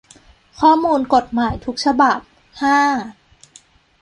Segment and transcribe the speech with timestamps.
[0.59, 2.19] ข้อมูลกฎหมายทุกฉบับ
[2.61, 2.79] ห้า